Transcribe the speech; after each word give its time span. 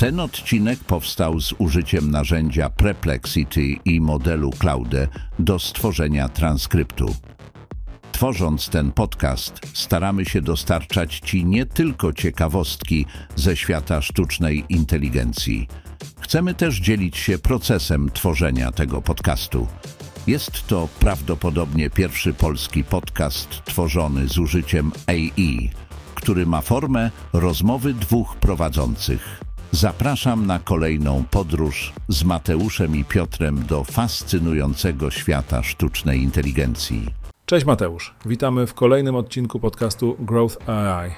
Ten 0.00 0.20
odcinek 0.20 0.78
powstał 0.84 1.40
z 1.40 1.54
użyciem 1.58 2.10
narzędzia 2.10 2.70
Perplexity 2.70 3.62
i 3.84 4.00
modelu 4.00 4.50
Claude 4.60 5.08
do 5.38 5.58
stworzenia 5.58 6.28
transkryptu. 6.28 7.16
Tworząc 8.12 8.68
ten 8.68 8.92
podcast, 8.92 9.60
staramy 9.74 10.24
się 10.24 10.42
dostarczać 10.42 11.20
Ci 11.20 11.44
nie 11.44 11.66
tylko 11.66 12.12
ciekawostki 12.12 13.06
ze 13.36 13.56
świata 13.56 14.02
sztucznej 14.02 14.64
inteligencji. 14.68 15.68
Chcemy 16.20 16.54
też 16.54 16.80
dzielić 16.80 17.16
się 17.16 17.38
procesem 17.38 18.10
tworzenia 18.10 18.72
tego 18.72 19.02
podcastu. 19.02 19.66
Jest 20.26 20.66
to 20.66 20.88
prawdopodobnie 21.00 21.90
pierwszy 21.90 22.34
polski 22.34 22.84
podcast 22.84 23.64
tworzony 23.64 24.28
z 24.28 24.38
użyciem 24.38 24.92
AI, 25.06 25.70
który 26.14 26.46
ma 26.46 26.60
formę 26.60 27.10
rozmowy 27.32 27.94
dwóch 27.94 28.36
prowadzących. 28.36 29.49
Zapraszam 29.72 30.46
na 30.46 30.58
kolejną 30.58 31.24
podróż 31.30 31.92
z 32.08 32.24
Mateuszem 32.24 32.96
i 32.96 33.04
Piotrem 33.04 33.62
do 33.68 33.84
fascynującego 33.84 35.10
świata 35.10 35.62
sztucznej 35.62 36.20
inteligencji. 36.22 37.06
Cześć 37.46 37.66
Mateusz, 37.66 38.14
witamy 38.26 38.66
w 38.66 38.74
kolejnym 38.74 39.16
odcinku 39.16 39.60
podcastu 39.60 40.16
Growth 40.18 40.68
AI. 40.68 41.10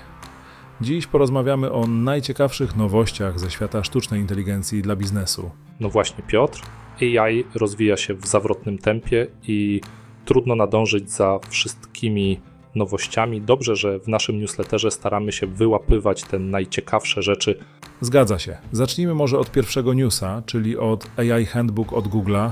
Dziś 0.81 1.07
porozmawiamy 1.07 1.73
o 1.73 1.87
najciekawszych 1.87 2.77
nowościach 2.77 3.41
ze 3.41 3.51
świata 3.51 3.85
sztucznej 3.85 4.21
inteligencji 4.21 4.83
dla 4.83 4.97
biznesu. 4.97 5.51
No 5.81 5.89
właśnie, 5.91 6.25
Piotr. 6.27 6.63
AI 7.01 7.45
rozwija 7.55 7.97
się 7.97 8.15
w 8.15 8.27
zawrotnym 8.27 8.79
tempie 8.79 9.27
i 9.49 9.81
trudno 10.25 10.57
nadążyć 10.57 11.11
za 11.11 11.39
wszystkimi 11.49 12.41
nowościami. 12.75 13.41
Dobrze, 13.41 13.77
że 13.77 13.99
w 13.99 14.09
naszym 14.09 14.41
newsletterze 14.41 14.91
staramy 14.91 15.33
się 15.33 15.47
wyłapywać 15.47 16.23
te 16.23 16.39
najciekawsze 16.39 17.23
rzeczy. 17.23 17.59
Zgadza 18.03 18.39
się. 18.39 18.57
Zacznijmy 18.73 19.15
może 19.15 19.39
od 19.39 19.51
pierwszego 19.51 19.95
newsa, 19.95 20.43
czyli 20.47 20.79
od 20.79 21.07
AI 21.17 21.47
Handbook 21.47 21.93
od 21.93 22.09
Google'a. 22.09 22.51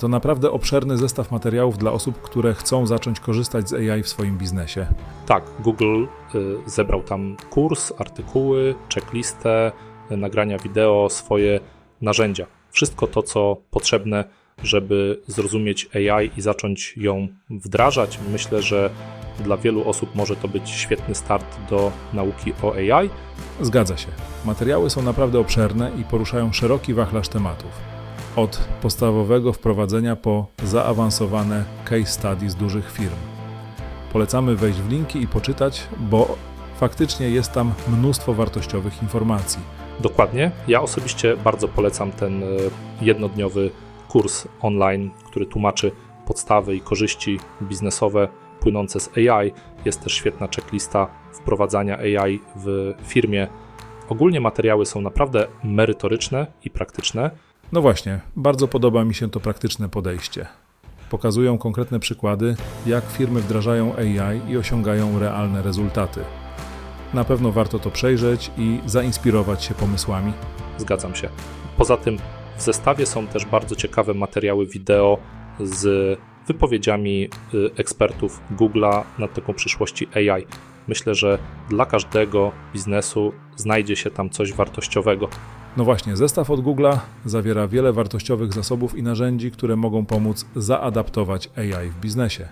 To 0.00 0.08
naprawdę 0.08 0.50
obszerny 0.50 0.96
zestaw 0.96 1.30
materiałów 1.30 1.78
dla 1.78 1.92
osób, 1.92 2.20
które 2.22 2.54
chcą 2.54 2.86
zacząć 2.86 3.20
korzystać 3.20 3.68
z 3.68 3.72
AI 3.72 4.02
w 4.02 4.08
swoim 4.08 4.38
biznesie. 4.38 4.86
Tak, 5.26 5.44
Google 5.60 6.04
y, 6.34 6.56
zebrał 6.66 7.02
tam 7.02 7.36
kurs, 7.50 7.92
artykuły, 7.98 8.74
checklistę, 8.94 9.72
y, 10.10 10.16
nagrania 10.16 10.58
wideo, 10.58 11.08
swoje 11.10 11.60
narzędzia. 12.00 12.46
Wszystko 12.70 13.06
to, 13.06 13.22
co 13.22 13.56
potrzebne, 13.70 14.24
żeby 14.62 15.20
zrozumieć 15.26 15.88
AI 15.94 16.30
i 16.36 16.40
zacząć 16.40 16.94
ją 16.96 17.28
wdrażać. 17.50 18.18
Myślę, 18.32 18.62
że 18.62 18.90
dla 19.44 19.56
wielu 19.56 19.88
osób 19.88 20.14
może 20.14 20.36
to 20.36 20.48
być 20.48 20.70
świetny 20.70 21.14
start 21.14 21.56
do 21.70 21.92
nauki 22.12 22.52
o 22.62 22.74
AI. 22.74 23.10
Zgadza 23.60 23.96
się. 23.96 24.08
Materiały 24.44 24.90
są 24.90 25.02
naprawdę 25.02 25.38
obszerne 25.38 25.90
i 26.00 26.04
poruszają 26.04 26.52
szeroki 26.52 26.94
wachlarz 26.94 27.28
tematów. 27.28 27.70
Od 28.36 28.68
podstawowego 28.82 29.52
wprowadzenia 29.52 30.16
po 30.16 30.46
zaawansowane 30.64 31.64
case 31.84 32.06
studies 32.06 32.54
dużych 32.54 32.92
firm. 32.92 33.16
Polecamy 34.12 34.56
wejść 34.56 34.78
w 34.78 34.90
linki 34.90 35.22
i 35.22 35.26
poczytać, 35.26 35.82
bo 35.98 36.36
faktycznie 36.76 37.30
jest 37.30 37.52
tam 37.52 37.72
mnóstwo 37.88 38.34
wartościowych 38.34 39.02
informacji. 39.02 39.60
Dokładnie. 40.00 40.50
Ja 40.68 40.82
osobiście 40.82 41.36
bardzo 41.36 41.68
polecam 41.68 42.12
ten 42.12 42.42
e, 42.42 42.46
jednodniowy 43.02 43.70
kurs 44.08 44.48
online, 44.60 45.10
który 45.26 45.46
tłumaczy 45.46 45.92
podstawy 46.26 46.76
i 46.76 46.80
korzyści 46.80 47.40
biznesowe 47.62 48.28
płynące 48.60 49.00
z 49.00 49.10
AI. 49.18 49.52
Jest 49.84 50.00
też 50.00 50.12
świetna 50.12 50.48
checklista 50.56 51.06
wprowadzania 51.32 51.98
AI 51.98 52.40
w 52.56 52.94
firmie. 53.02 53.48
Ogólnie 54.08 54.40
materiały 54.40 54.86
są 54.86 55.00
naprawdę 55.00 55.46
merytoryczne 55.64 56.46
i 56.64 56.70
praktyczne. 56.70 57.30
No 57.72 57.82
właśnie, 57.82 58.20
bardzo 58.36 58.68
podoba 58.68 59.04
mi 59.04 59.14
się 59.14 59.30
to 59.30 59.40
praktyczne 59.40 59.88
podejście. 59.88 60.46
Pokazują 61.10 61.58
konkretne 61.58 62.00
przykłady, 62.00 62.56
jak 62.86 63.04
firmy 63.04 63.40
wdrażają 63.40 63.96
AI 63.96 64.50
i 64.52 64.56
osiągają 64.56 65.18
realne 65.18 65.62
rezultaty. 65.62 66.20
Na 67.14 67.24
pewno 67.24 67.52
warto 67.52 67.78
to 67.78 67.90
przejrzeć 67.90 68.50
i 68.58 68.80
zainspirować 68.86 69.64
się 69.64 69.74
pomysłami. 69.74 70.32
Zgadzam 70.78 71.14
się. 71.14 71.28
Poza 71.76 71.96
tym 71.96 72.18
w 72.58 72.62
zestawie 72.62 73.06
są 73.06 73.26
też 73.26 73.44
bardzo 73.44 73.76
ciekawe 73.76 74.14
materiały 74.14 74.66
wideo 74.66 75.18
z 75.60 76.18
wypowiedziami 76.46 77.28
y, 77.54 77.70
ekspertów 77.76 78.40
Google'a 78.56 79.02
na 79.18 79.28
taką 79.28 79.54
przyszłości 79.54 80.08
AI. 80.14 80.46
Myślę, 80.88 81.14
że 81.14 81.38
dla 81.70 81.86
każdego 81.86 82.52
biznesu 82.72 83.32
znajdzie 83.56 83.96
się 83.96 84.10
tam 84.10 84.30
coś 84.30 84.52
wartościowego. 84.52 85.28
No 85.76 85.84
właśnie, 85.84 86.16
zestaw 86.16 86.50
od 86.50 86.60
Google'a 86.60 86.98
zawiera 87.24 87.68
wiele 87.68 87.92
wartościowych 87.92 88.52
zasobów 88.52 88.98
i 88.98 89.02
narzędzi, 89.02 89.50
które 89.50 89.76
mogą 89.76 90.06
pomóc 90.06 90.46
zaadaptować 90.56 91.50
AI 91.56 91.90
w 91.90 92.00
biznesie. 92.00 92.48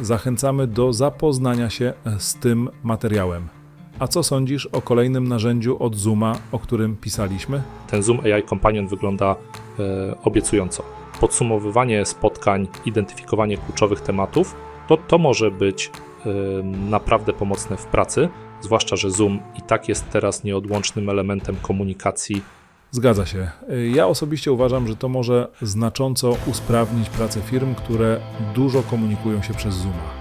Zachęcamy 0.00 0.66
do 0.66 0.92
zapoznania 0.92 1.70
się 1.70 1.92
z 2.18 2.34
tym 2.34 2.68
materiałem. 2.82 3.59
A 4.00 4.08
co 4.08 4.22
sądzisz 4.22 4.66
o 4.66 4.82
kolejnym 4.82 5.28
narzędziu 5.28 5.82
od 5.82 5.96
Zooma, 5.96 6.38
o 6.52 6.58
którym 6.58 6.96
pisaliśmy? 6.96 7.62
Ten 7.90 8.02
Zoom 8.02 8.20
AI 8.20 8.42
Companion 8.42 8.88
wygląda 8.88 9.36
e, 9.78 10.14
obiecująco. 10.24 10.82
Podsumowywanie 11.20 12.06
spotkań, 12.06 12.68
identyfikowanie 12.86 13.58
kluczowych 13.58 14.00
tematów, 14.00 14.56
to, 14.88 14.96
to 14.96 15.18
może 15.18 15.50
być 15.50 15.90
e, 16.26 16.30
naprawdę 16.62 17.32
pomocne 17.32 17.76
w 17.76 17.86
pracy, 17.86 18.28
zwłaszcza, 18.60 18.96
że 18.96 19.10
Zoom 19.10 19.40
i 19.58 19.62
tak 19.62 19.88
jest 19.88 20.10
teraz 20.10 20.44
nieodłącznym 20.44 21.08
elementem 21.08 21.56
komunikacji. 21.62 22.42
Zgadza 22.90 23.26
się. 23.26 23.50
Ja 23.92 24.06
osobiście 24.06 24.52
uważam, 24.52 24.88
że 24.88 24.96
to 24.96 25.08
może 25.08 25.48
znacząco 25.62 26.36
usprawnić 26.46 27.10
pracę 27.10 27.40
firm, 27.40 27.74
które 27.74 28.20
dużo 28.54 28.82
komunikują 28.82 29.42
się 29.42 29.54
przez 29.54 29.74
Zooma. 29.74 30.19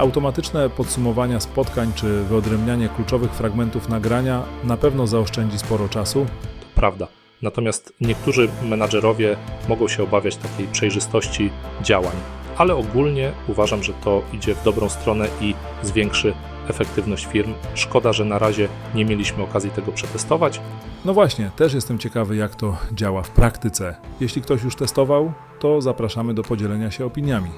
Automatyczne 0.00 0.70
podsumowania 0.70 1.40
spotkań 1.40 1.92
czy 1.94 2.22
wyodrębnianie 2.22 2.88
kluczowych 2.88 3.32
fragmentów 3.32 3.88
nagrania 3.88 4.42
na 4.64 4.76
pewno 4.76 5.06
zaoszczędzi 5.06 5.58
sporo 5.58 5.88
czasu. 5.88 6.26
To 6.60 6.66
prawda. 6.74 7.06
Natomiast 7.42 7.92
niektórzy 8.00 8.48
menadżerowie 8.62 9.36
mogą 9.68 9.88
się 9.88 10.02
obawiać 10.02 10.36
takiej 10.36 10.66
przejrzystości 10.66 11.50
działań, 11.82 12.16
ale 12.56 12.76
ogólnie 12.76 13.32
uważam, 13.48 13.82
że 13.82 13.92
to 13.92 14.22
idzie 14.32 14.54
w 14.54 14.64
dobrą 14.64 14.88
stronę 14.88 15.26
i 15.40 15.54
zwiększy 15.82 16.34
efektywność 16.68 17.26
firm. 17.26 17.54
Szkoda, 17.74 18.12
że 18.12 18.24
na 18.24 18.38
razie 18.38 18.68
nie 18.94 19.04
mieliśmy 19.04 19.42
okazji 19.42 19.70
tego 19.70 19.92
przetestować. 19.92 20.60
No 21.04 21.14
właśnie, 21.14 21.50
też 21.56 21.74
jestem 21.74 21.98
ciekawy, 21.98 22.36
jak 22.36 22.54
to 22.54 22.76
działa 22.92 23.22
w 23.22 23.30
praktyce. 23.30 23.96
Jeśli 24.20 24.42
ktoś 24.42 24.62
już 24.62 24.76
testował, 24.76 25.32
to 25.58 25.80
zapraszamy 25.80 26.34
do 26.34 26.42
podzielenia 26.42 26.90
się 26.90 27.06
opiniami. 27.06 27.50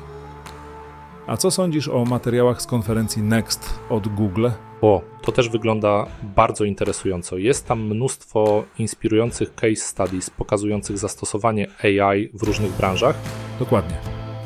A 1.27 1.37
co 1.37 1.51
sądzisz 1.51 1.89
o 1.89 2.05
materiałach 2.05 2.63
z 2.63 2.67
konferencji 2.67 3.23
Next 3.23 3.81
od 3.91 4.09
Google? 4.09 4.49
O, 4.81 5.03
to 5.23 5.33
też 5.33 5.49
wygląda 5.49 6.07
bardzo 6.23 6.65
interesująco. 6.65 7.39
Jest 7.39 7.67
tam 7.67 7.87
mnóstwo 7.87 8.65
inspirujących 8.79 9.55
case 9.55 9.77
studies 9.77 10.31
pokazujących 10.31 10.99
zastosowanie 10.99 11.67
AI 11.85 12.29
w 12.35 12.43
różnych 12.43 12.73
branżach. 12.73 13.17
Dokładnie. 13.59 13.97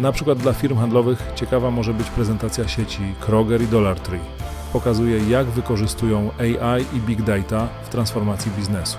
Na 0.00 0.12
przykład 0.12 0.38
dla 0.38 0.53
firm 0.53 0.76
handlowych 0.76 1.22
ciekawa 1.34 1.70
może 1.70 1.94
być 1.94 2.10
prezentacja 2.10 2.69
sieci 2.69 3.03
Kroger 3.20 3.62
i 3.62 3.66
Dollar 3.66 4.00
Tree. 4.00 4.20
Pokazuje, 4.72 5.19
jak 5.28 5.47
wykorzystują 5.47 6.31
AI 6.38 6.82
i 6.97 7.00
big 7.00 7.22
data 7.22 7.69
w 7.84 7.88
transformacji 7.88 8.53
biznesu. 8.56 8.98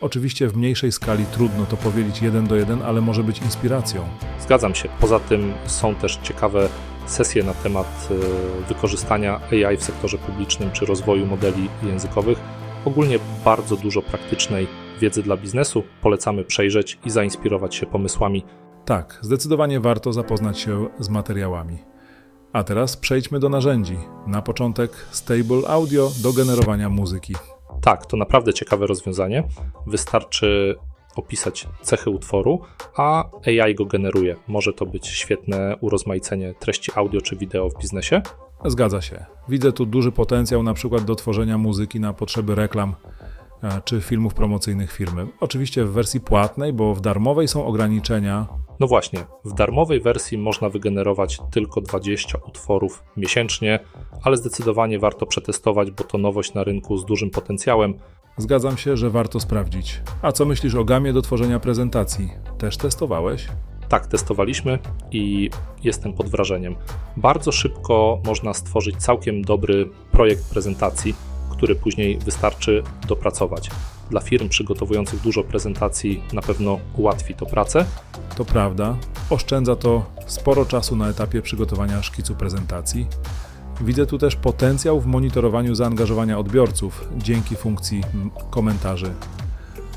Oczywiście 0.00 0.48
w 0.48 0.56
mniejszej 0.56 0.92
skali 0.92 1.24
trudno 1.24 1.66
to 1.66 1.76
powiedzieć 1.76 2.22
jeden 2.22 2.46
do 2.46 2.56
jeden, 2.56 2.82
ale 2.82 3.00
może 3.00 3.24
być 3.24 3.38
inspiracją. 3.38 4.08
Zgadzam 4.40 4.74
się. 4.74 4.88
Poza 5.00 5.20
tym 5.20 5.52
są 5.66 5.94
też 5.94 6.18
ciekawe 6.22 6.68
sesje 7.06 7.42
na 7.42 7.54
temat 7.54 8.08
e, 8.10 8.68
wykorzystania 8.68 9.40
AI 9.50 9.76
w 9.76 9.82
sektorze 9.82 10.18
publicznym 10.18 10.70
czy 10.70 10.86
rozwoju 10.86 11.26
modeli 11.26 11.68
językowych. 11.82 12.38
Ogólnie 12.84 13.18
bardzo 13.44 13.76
dużo 13.76 14.02
praktycznej 14.02 14.66
wiedzy 15.00 15.22
dla 15.22 15.36
biznesu. 15.36 15.82
Polecamy 16.02 16.44
przejrzeć 16.44 16.98
i 17.04 17.10
zainspirować 17.10 17.74
się 17.74 17.86
pomysłami. 17.86 18.44
Tak, 18.84 19.18
zdecydowanie 19.22 19.80
warto 19.80 20.12
zapoznać 20.12 20.58
się 20.58 20.88
z 20.98 21.08
materiałami. 21.08 21.78
A 22.52 22.64
teraz 22.64 22.96
przejdźmy 22.96 23.40
do 23.40 23.48
narzędzi. 23.48 23.98
Na 24.26 24.42
początek 24.42 24.90
Stable 25.10 25.68
Audio 25.68 26.10
do 26.22 26.32
generowania 26.32 26.88
muzyki. 26.88 27.34
Tak, 27.82 28.06
to 28.06 28.16
naprawdę 28.16 28.54
ciekawe 28.54 28.86
rozwiązanie. 28.86 29.44
Wystarczy 29.86 30.76
opisać 31.16 31.68
cechy 31.82 32.10
utworu, 32.10 32.60
a 32.96 33.24
AI 33.46 33.74
go 33.74 33.84
generuje. 33.84 34.36
Może 34.48 34.72
to 34.72 34.86
być 34.86 35.06
świetne 35.06 35.76
urozmaicenie 35.80 36.54
treści 36.54 36.92
audio 36.94 37.20
czy 37.20 37.36
wideo 37.36 37.70
w 37.70 37.78
biznesie. 37.78 38.22
Zgadza 38.64 39.00
się. 39.00 39.24
Widzę 39.48 39.72
tu 39.72 39.86
duży 39.86 40.12
potencjał 40.12 40.62
na 40.62 40.74
przykład 40.74 41.04
do 41.04 41.14
tworzenia 41.14 41.58
muzyki 41.58 42.00
na 42.00 42.12
potrzeby 42.12 42.54
reklam 42.54 42.94
e, 43.62 43.80
czy 43.84 44.00
filmów 44.00 44.34
promocyjnych 44.34 44.92
firmy. 44.92 45.26
Oczywiście 45.40 45.84
w 45.84 45.92
wersji 45.92 46.20
płatnej, 46.20 46.72
bo 46.72 46.94
w 46.94 47.00
darmowej 47.00 47.48
są 47.48 47.66
ograniczenia. 47.66 48.46
No 48.80 48.86
właśnie, 48.86 49.26
w 49.44 49.54
darmowej 49.54 50.00
wersji 50.00 50.38
można 50.38 50.68
wygenerować 50.68 51.38
tylko 51.50 51.80
20 51.80 52.38
utworów 52.48 53.04
miesięcznie, 53.16 53.80
ale 54.22 54.36
zdecydowanie 54.36 54.98
warto 54.98 55.26
przetestować, 55.26 55.90
bo 55.90 56.04
to 56.04 56.18
nowość 56.18 56.54
na 56.54 56.64
rynku 56.64 56.96
z 56.96 57.04
dużym 57.04 57.30
potencjałem. 57.30 57.94
Zgadzam 58.36 58.76
się, 58.76 58.96
że 58.96 59.10
warto 59.10 59.40
sprawdzić. 59.40 60.00
A 60.22 60.32
co 60.32 60.44
myślisz 60.44 60.74
o 60.74 60.84
gamie 60.84 61.12
do 61.12 61.22
tworzenia 61.22 61.60
prezentacji? 61.60 62.30
Też 62.58 62.76
testowałeś? 62.76 63.48
Tak, 63.88 64.06
testowaliśmy 64.06 64.78
i 65.12 65.50
jestem 65.84 66.12
pod 66.12 66.28
wrażeniem. 66.28 66.76
Bardzo 67.16 67.52
szybko 67.52 68.20
można 68.26 68.54
stworzyć 68.54 68.96
całkiem 68.96 69.42
dobry 69.42 69.90
projekt 70.12 70.50
prezentacji, 70.50 71.14
który 71.50 71.74
później 71.74 72.18
wystarczy 72.18 72.82
dopracować. 73.08 73.70
Dla 74.10 74.20
firm 74.20 74.48
przygotowujących 74.48 75.20
dużo 75.20 75.44
prezentacji 75.44 76.22
na 76.32 76.42
pewno 76.42 76.78
ułatwi 76.96 77.34
to 77.34 77.46
pracę. 77.46 77.84
To 78.36 78.44
prawda, 78.44 78.96
oszczędza 79.30 79.76
to 79.76 80.06
sporo 80.26 80.64
czasu 80.66 80.96
na 80.96 81.08
etapie 81.08 81.42
przygotowania 81.42 82.02
szkicu 82.02 82.34
prezentacji. 82.34 83.06
Widzę 83.80 84.06
tu 84.06 84.18
też 84.18 84.36
potencjał 84.36 85.00
w 85.00 85.06
monitorowaniu 85.06 85.74
zaangażowania 85.74 86.38
odbiorców 86.38 87.08
dzięki 87.16 87.56
funkcji 87.56 88.02
komentarzy. 88.50 89.10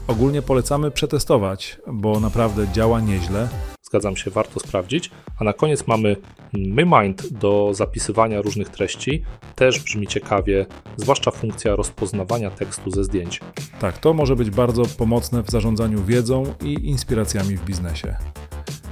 Ogólnie 0.08 0.42
polecamy 0.42 0.92
przetestować, 0.92 1.80
bo 1.88 2.20
naprawdę 2.20 2.68
działa 2.68 3.02
nieźle. 3.02 3.50
Zgadzam 3.92 4.18
się, 4.18 4.32
warto 4.32 4.60
sprawdzić. 4.60 5.12
A 5.40 5.44
na 5.44 5.54
koniec 5.54 5.88
mamy 5.88 6.16
MyMind 6.54 7.34
do 7.34 7.70
zapisywania 7.74 8.42
różnych 8.42 8.70
treści. 8.70 9.24
Też 9.56 9.80
brzmi 9.80 10.08
ciekawie, 10.08 10.66
zwłaszcza 10.98 11.32
funkcja 11.32 11.76
rozpoznawania 11.76 12.52
tekstu 12.52 12.92
ze 12.92 13.04
zdjęć. 13.04 13.40
Tak, 13.80 13.98
to 13.98 14.14
może 14.14 14.36
być 14.36 14.50
bardzo 14.50 14.84
pomocne 14.98 15.44
w 15.44 15.50
zarządzaniu 15.50 16.04
wiedzą 16.04 16.44
i 16.64 16.74
inspiracjami 16.74 17.58
w 17.58 17.66
biznesie. 17.66 18.16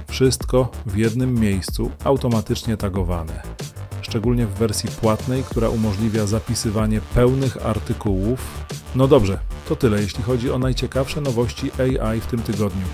Wszystko 0.08 0.68
w 0.86 0.96
jednym 0.96 1.34
miejscu, 1.34 1.90
automatycznie 2.04 2.76
tagowane. 2.76 3.42
Szczególnie 4.02 4.46
w 4.46 4.54
wersji 4.54 4.90
płatnej, 5.00 5.42
która 5.42 5.68
umożliwia 5.68 6.26
zapisywanie 6.26 7.00
pełnych 7.14 7.66
artykułów. 7.66 8.64
No 8.94 9.08
dobrze, 9.08 9.38
to 9.68 9.76
tyle 9.76 10.02
jeśli 10.02 10.22
chodzi 10.22 10.50
o 10.50 10.58
najciekawsze 10.58 11.20
nowości 11.20 11.70
AI 11.78 12.20
w 12.20 12.26
tym 12.26 12.42
tygodniu. 12.42 12.86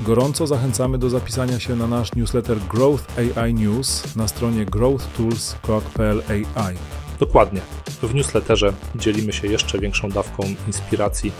Gorąco 0.00 0.46
zachęcamy 0.46 0.98
do 0.98 1.10
zapisania 1.10 1.60
się 1.60 1.76
na 1.76 1.86
nasz 1.86 2.14
newsletter 2.14 2.58
Growth 2.58 3.04
AI 3.18 3.54
News 3.54 4.16
na 4.16 4.28
stronie 4.28 4.64
growthtools.pl 4.64 6.22
AI. 6.28 6.76
Dokładnie. 7.18 7.60
W 8.02 8.14
newsletterze 8.14 8.72
dzielimy 8.94 9.32
się 9.32 9.46
jeszcze 9.46 9.78
większą 9.78 10.08
dawką 10.08 10.42
inspiracji 10.66 11.32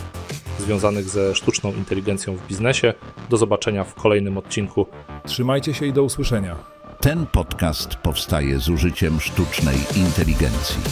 związanych 0.59 1.09
ze 1.09 1.35
sztuczną 1.35 1.73
inteligencją 1.73 2.37
w 2.37 2.47
biznesie. 2.47 2.95
Do 3.31 3.37
zobaczenia 3.37 3.85
w 3.85 3.95
kolejnym 3.95 4.39
odcinku. 4.39 4.87
Trzymajcie 5.27 5.75
się 5.75 5.87
i 5.87 5.93
do 5.93 6.03
usłyszenia. 6.03 6.57
Ten 7.01 7.27
podcast 7.27 7.95
powstaje 7.95 8.59
z 8.59 8.69
użyciem 8.69 9.21
sztucznej 9.21 9.77
inteligencji. 9.97 10.83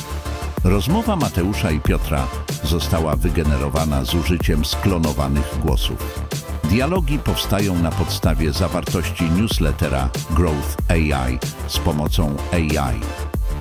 Rozmowa 0.65 1.17
Mateusza 1.17 1.71
i 1.71 1.81
Piotra 1.81 2.27
została 2.65 3.17
wygenerowana 3.17 4.05
z 4.05 4.15
użyciem 4.15 4.65
sklonowanych 4.65 5.59
głosów. 5.63 6.21
Dialogi 6.69 7.19
powstają 7.19 7.79
na 7.79 7.91
podstawie 7.91 8.53
zawartości 8.53 9.31
newslettera 9.31 10.11
Growth 10.31 10.77
AI 10.89 11.39
z 11.67 11.79
pomocą 11.79 12.37
AI. 12.53 13.01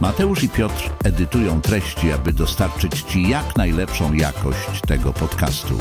Mateusz 0.02 0.44
i 0.44 0.50
Piotr 0.50 0.90
edytują 1.04 1.62
treści, 1.62 2.12
aby 2.12 2.34
dostarczyć 2.34 3.02
Ci 3.02 3.30
jak 3.30 3.56
najlepszą 3.56 4.14
jakość 4.14 4.82
tego 4.88 5.14
podcastu. 5.14 5.78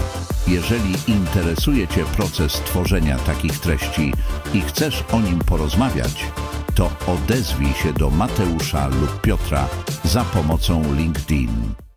Jeżeli 0.48 0.94
interesuje 1.06 1.88
Cię 1.88 2.04
proces 2.04 2.52
tworzenia 2.52 3.18
takich 3.18 3.58
treści 3.58 4.12
i 4.54 4.60
chcesz 4.60 5.04
o 5.12 5.20
nim 5.20 5.38
porozmawiać, 5.38 6.26
to 6.74 6.90
odezwij 7.06 7.72
się 7.72 7.92
do 7.92 8.10
Mateusza 8.10 8.88
lub 8.88 9.20
Piotra 9.20 9.68
za 10.04 10.24
pomocą 10.24 10.94
LinkedIn. 10.94 11.85